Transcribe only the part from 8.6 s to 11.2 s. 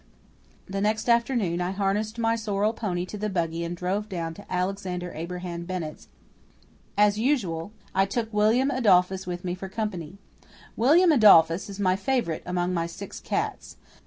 Adolphus with me for company. William